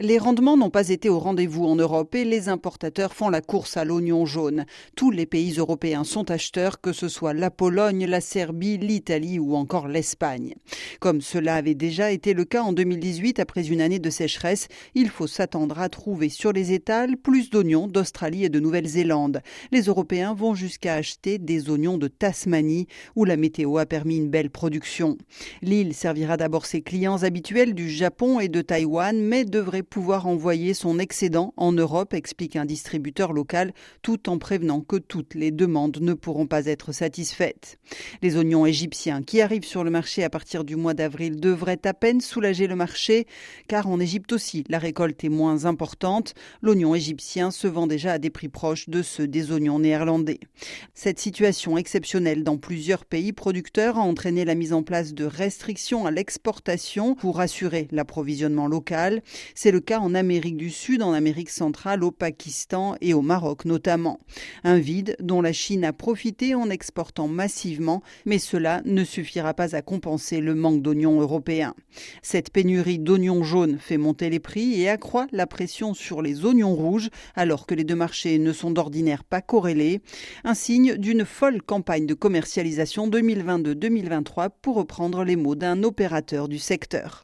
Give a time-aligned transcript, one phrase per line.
[0.00, 3.76] Les rendements n'ont pas été au rendez-vous en Europe et les importateurs font la course
[3.76, 4.66] à l'oignon jaune.
[4.96, 9.54] Tous les pays européens sont acheteurs, que ce soit la Pologne, la Serbie, l'Italie ou
[9.54, 10.56] encore l'Espagne.
[10.98, 15.10] Comme cela avait déjà été le cas en 2018 après une année de sécheresse, il
[15.10, 19.42] faut s'attendre à trouver sur les étals plus d'oignons d'Australie et de Nouvelle-Zélande.
[19.70, 24.28] Les Européens vont jusqu'à acheter des oignons de Tasmanie où la météo a permis une
[24.28, 25.16] belle production.
[25.62, 30.74] L'île servira d'abord ses clients habituels du Japon et de Taïwan mais devrait pouvoir envoyer
[30.74, 35.98] son excédent en Europe, explique un distributeur local, tout en prévenant que toutes les demandes
[36.00, 37.78] ne pourront pas être satisfaites.
[38.22, 41.94] Les oignons égyptiens qui arrivent sur le marché à partir du mois d'avril devraient à
[41.94, 43.26] peine soulager le marché,
[43.68, 46.34] car en Égypte aussi, la récolte est moins importante.
[46.62, 50.40] L'oignon égyptien se vend déjà à des prix proches de ceux des oignons néerlandais.
[50.94, 56.06] Cette situation exceptionnelle dans plusieurs pays producteurs a entraîné la mise en place de restrictions
[56.06, 59.22] à l'exportation pour assurer l'approvisionnement local.
[59.54, 63.64] C'est le cas en Amérique du Sud, en Amérique centrale, au Pakistan et au Maroc
[63.64, 64.20] notamment.
[64.62, 69.74] Un vide dont la Chine a profité en exportant massivement, mais cela ne suffira pas
[69.74, 71.74] à compenser le manque d'oignons européens.
[72.22, 76.76] Cette pénurie d'oignons jaunes fait monter les prix et accroît la pression sur les oignons
[76.76, 80.02] rouges, alors que les deux marchés ne sont d'ordinaire pas corrélés.
[80.44, 86.60] Un signe d'une folle campagne de commercialisation 2022-2023 pour reprendre les mots d'un opérateur du
[86.60, 87.22] secteur.